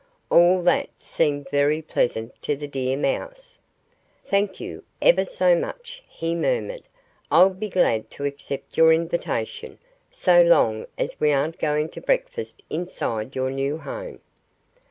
All 0.31 0.63
that 0.63 0.89
seemed 0.97 1.47
very 1.51 1.79
pleasant 1.79 2.33
to 2.41 2.55
the 2.55 2.67
deer 2.67 2.97
mouse. 2.97 3.59
"Thank 4.25 4.59
you 4.59 4.83
ever 4.99 5.25
so 5.25 5.55
much!" 5.55 6.01
he 6.09 6.33
murmured. 6.33 6.81
"I'll 7.29 7.51
be 7.51 7.69
glad 7.69 8.09
to 8.17 8.25
accept 8.25 8.77
your 8.77 8.91
invitation, 8.91 9.77
so 10.09 10.41
long 10.41 10.87
as 10.97 11.19
we 11.19 11.31
aren't 11.31 11.59
going 11.59 11.87
to 11.89 12.01
breakfast 12.01 12.63
inside 12.67 13.35
your 13.35 13.51
new 13.51 13.77
home." 13.77 14.21